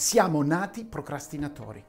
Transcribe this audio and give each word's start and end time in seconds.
Siamo 0.00 0.44
nati 0.44 0.84
procrastinatori. 0.84 1.84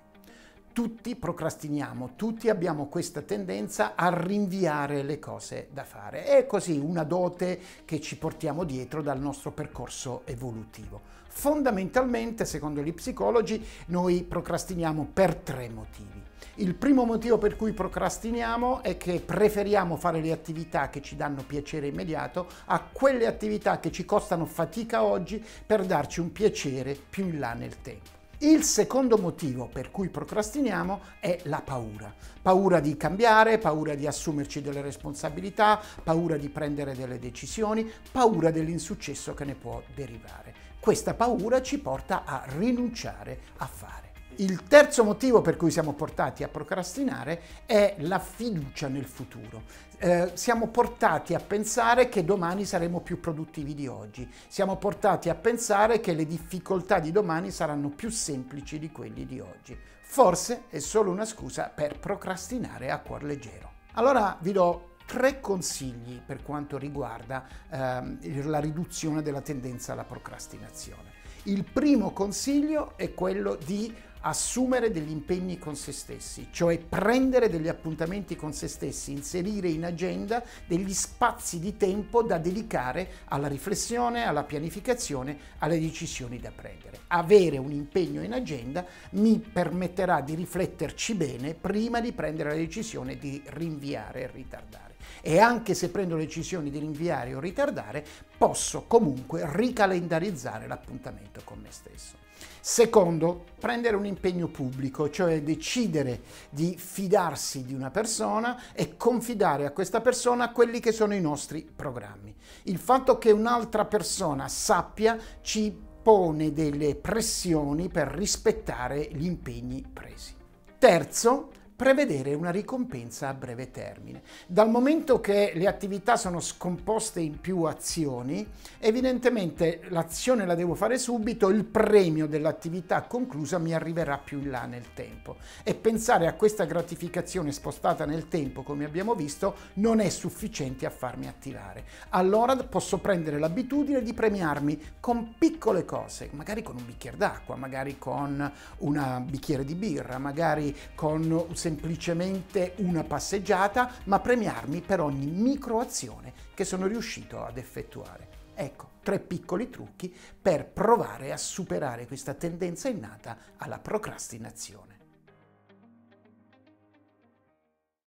Tutti 0.79 1.13
procrastiniamo, 1.17 2.11
tutti 2.15 2.47
abbiamo 2.47 2.85
questa 2.85 3.21
tendenza 3.21 3.95
a 3.95 4.17
rinviare 4.17 5.03
le 5.03 5.19
cose 5.19 5.67
da 5.73 5.83
fare. 5.83 6.23
È 6.23 6.45
così 6.45 6.77
una 6.77 7.03
dote 7.03 7.59
che 7.83 7.99
ci 7.99 8.17
portiamo 8.17 8.63
dietro 8.63 9.01
dal 9.01 9.19
nostro 9.19 9.51
percorso 9.51 10.21
evolutivo. 10.23 11.01
Fondamentalmente, 11.27 12.45
secondo 12.45 12.81
gli 12.81 12.93
psicologi, 12.93 13.61
noi 13.87 14.23
procrastiniamo 14.23 15.09
per 15.11 15.35
tre 15.35 15.67
motivi. 15.67 16.23
Il 16.55 16.75
primo 16.75 17.03
motivo 17.03 17.37
per 17.37 17.57
cui 17.57 17.73
procrastiniamo 17.73 18.81
è 18.81 18.95
che 18.95 19.19
preferiamo 19.19 19.97
fare 19.97 20.21
le 20.21 20.31
attività 20.31 20.89
che 20.89 21.01
ci 21.01 21.17
danno 21.17 21.43
piacere 21.45 21.87
immediato 21.87 22.47
a 22.67 22.79
quelle 22.89 23.27
attività 23.27 23.81
che 23.81 23.91
ci 23.91 24.05
costano 24.05 24.45
fatica 24.45 25.03
oggi 25.03 25.43
per 25.65 25.85
darci 25.85 26.21
un 26.21 26.31
piacere 26.31 26.95
più 26.95 27.25
in 27.25 27.39
là 27.39 27.53
nel 27.53 27.81
tempo. 27.81 28.18
Il 28.41 28.63
secondo 28.63 29.17
motivo 29.17 29.67
per 29.67 29.91
cui 29.91 30.07
procrastiniamo 30.07 31.01
è 31.19 31.39
la 31.43 31.61
paura. 31.61 32.13
Paura 32.41 32.79
di 32.79 32.95
cambiare, 32.95 33.57
paura 33.57 33.95
di 33.95 34.07
assumerci 34.07 34.61
delle 34.61 34.81
responsabilità, 34.81 35.81
paura 36.01 36.37
di 36.37 36.47
prendere 36.47 36.95
delle 36.95 37.19
decisioni, 37.19 37.91
paura 38.09 38.49
dell'insuccesso 38.49 39.33
che 39.33 39.43
ne 39.43 39.55
può 39.55 39.83
derivare. 39.93 40.53
Questa 40.79 41.15
paura 41.15 41.61
ci 41.61 41.79
porta 41.79 42.23
a 42.23 42.45
rinunciare 42.57 43.39
a 43.57 43.65
fare. 43.65 44.08
Il 44.39 44.63
terzo 44.63 45.03
motivo 45.03 45.41
per 45.41 45.57
cui 45.57 45.69
siamo 45.69 45.91
portati 45.91 46.43
a 46.43 46.47
procrastinare 46.47 47.41
è 47.65 47.97
la 47.99 48.19
fiducia 48.19 48.87
nel 48.87 49.03
futuro. 49.03 49.63
Eh, 49.97 50.31
siamo 50.35 50.69
portati 50.69 51.33
a 51.33 51.41
pensare 51.41 52.07
che 52.07 52.23
domani 52.23 52.63
saremo 52.63 53.01
più 53.01 53.19
produttivi 53.19 53.73
di 53.73 53.87
oggi, 53.87 54.31
siamo 54.47 54.77
portati 54.77 55.27
a 55.27 55.35
pensare 55.35 55.99
che 55.99 56.13
le 56.13 56.25
difficoltà 56.25 56.99
di 56.99 57.11
domani 57.11 57.51
saranno 57.51 57.89
più 57.89 58.09
semplici 58.09 58.79
di 58.79 58.89
quelli 58.91 59.25
di 59.25 59.41
oggi. 59.41 59.77
Forse 59.99 60.63
è 60.69 60.79
solo 60.79 61.11
una 61.11 61.25
scusa 61.25 61.69
per 61.75 61.99
procrastinare 61.99 62.91
a 62.91 62.99
cuor 62.99 63.23
leggero. 63.23 63.71
Allora 63.95 64.37
vi 64.39 64.53
do 64.53 64.95
tre 65.05 65.41
consigli 65.41 66.21
per 66.25 66.43
quanto 66.43 66.77
riguarda 66.77 67.45
eh, 67.69 68.43
la 68.43 68.59
riduzione 68.61 69.21
della 69.21 69.41
tendenza 69.41 69.91
alla 69.91 70.05
procrastinazione. 70.05 71.17
Il 71.43 71.63
primo 71.63 72.11
consiglio 72.11 72.97
è 72.97 73.13
quello 73.13 73.55
di 73.55 73.95
assumere 74.21 74.91
degli 74.91 75.11
impegni 75.11 75.57
con 75.57 75.75
se 75.75 75.91
stessi, 75.91 76.47
cioè 76.51 76.77
prendere 76.77 77.49
degli 77.49 77.67
appuntamenti 77.67 78.35
con 78.35 78.53
se 78.53 78.67
stessi, 78.67 79.11
inserire 79.11 79.69
in 79.69 79.85
agenda 79.85 80.43
degli 80.65 80.93
spazi 80.93 81.59
di 81.59 81.77
tempo 81.77 82.21
da 82.23 82.37
dedicare 82.37 83.09
alla 83.25 83.47
riflessione, 83.47 84.25
alla 84.25 84.43
pianificazione, 84.43 85.37
alle 85.59 85.79
decisioni 85.79 86.39
da 86.39 86.51
prendere. 86.53 86.99
Avere 87.07 87.57
un 87.57 87.71
impegno 87.71 88.21
in 88.21 88.33
agenda 88.33 88.85
mi 89.11 89.39
permetterà 89.39 90.21
di 90.21 90.35
rifletterci 90.35 91.15
bene 91.15 91.53
prima 91.53 92.01
di 92.01 92.11
prendere 92.11 92.49
la 92.49 92.55
decisione 92.55 93.17
di 93.17 93.41
rinviare 93.45 94.23
e 94.23 94.31
ritardare. 94.31 94.89
E 95.21 95.39
anche 95.39 95.73
se 95.73 95.89
prendo 95.89 96.15
decisioni 96.15 96.69
di 96.69 96.79
rinviare 96.79 97.35
o 97.35 97.39
ritardare, 97.39 98.05
posso 98.37 98.83
comunque 98.87 99.47
ricalendarizzare 99.51 100.67
l'appuntamento 100.67 101.41
con 101.43 101.59
me 101.59 101.71
stesso. 101.71 102.27
Secondo, 102.61 103.45
prendere 103.59 103.95
un 103.95 104.05
impegno 104.05 104.47
pubblico, 104.47 105.09
cioè 105.09 105.41
decidere 105.41 106.21
di 106.49 106.75
fidarsi 106.77 107.65
di 107.65 107.73
una 107.73 107.89
persona 107.89 108.73
e 108.73 108.95
confidare 108.97 109.65
a 109.65 109.71
questa 109.71 110.01
persona 110.01 110.51
quelli 110.51 110.79
che 110.79 110.91
sono 110.91 111.15
i 111.15 111.21
nostri 111.21 111.67
programmi. 111.73 112.33
Il 112.63 112.77
fatto 112.77 113.17
che 113.17 113.31
un'altra 113.31 113.85
persona 113.85 114.47
sappia 114.47 115.17
ci 115.41 115.87
pone 116.01 116.53
delle 116.53 116.95
pressioni 116.95 117.89
per 117.89 118.07
rispettare 118.07 119.09
gli 119.11 119.25
impegni 119.25 119.83
presi. 119.91 120.33
Terzo, 120.77 121.51
prevedere 121.79 122.33
una 122.33 122.49
ricompensa 122.49 123.29
a 123.29 123.33
breve 123.33 123.71
termine. 123.71 124.21
Dal 124.47 124.69
momento 124.69 125.21
che 125.21 125.53
le 125.55 125.65
attività 125.65 126.17
sono 126.17 126.41
scomposte 126.41 127.21
in 127.21 127.39
più 127.39 127.63
azioni, 127.63 128.45
evidentemente 128.79 129.83
l'azione 129.87 130.45
la 130.45 130.55
devo 130.55 130.75
fare 130.75 130.97
subito, 130.97 131.47
il 131.47 131.63
premio 131.63 132.27
dell'attività 132.27 133.03
conclusa 133.03 133.59
mi 133.59 133.73
arriverà 133.73 134.17
più 134.17 134.39
in 134.39 134.49
là 134.49 134.65
nel 134.65 134.93
tempo. 134.93 135.37
E 135.63 135.73
pensare 135.73 136.27
a 136.27 136.33
questa 136.33 136.65
gratificazione 136.65 137.53
spostata 137.53 138.05
nel 138.05 138.27
tempo, 138.27 138.61
come 138.61 138.83
abbiamo 138.83 139.15
visto, 139.15 139.55
non 139.75 140.01
è 140.01 140.09
sufficiente 140.09 140.85
a 140.85 140.89
farmi 140.89 141.29
attivare. 141.29 141.85
Allora 142.09 142.57
posso 142.57 142.97
prendere 142.97 143.39
l'abitudine 143.39 144.01
di 144.01 144.13
premiarmi 144.13 144.95
con 144.99 145.35
piccole 145.37 145.85
cose, 145.85 146.27
magari 146.33 146.61
con 146.61 146.75
un 146.75 146.85
bicchiere 146.85 147.15
d'acqua, 147.15 147.55
magari 147.55 147.97
con 147.97 148.51
un 148.79 149.23
bicchiere 149.29 149.63
di 149.63 149.75
birra, 149.75 150.17
magari 150.17 150.75
con 150.93 151.23
un 151.31 151.55
semplicemente 151.69 152.73
una 152.77 153.03
passeggiata, 153.03 153.91
ma 154.05 154.19
premiarmi 154.19 154.81
per 154.81 155.01
ogni 155.01 155.27
microazione 155.27 156.33
che 156.55 156.65
sono 156.65 156.87
riuscito 156.87 157.45
ad 157.45 157.57
effettuare. 157.57 158.27
Ecco, 158.55 158.89
tre 159.03 159.19
piccoli 159.19 159.69
trucchi 159.69 160.13
per 160.41 160.65
provare 160.65 161.31
a 161.31 161.37
superare 161.37 162.07
questa 162.07 162.33
tendenza 162.33 162.89
innata 162.89 163.37
alla 163.57 163.77
procrastinazione. 163.77 164.98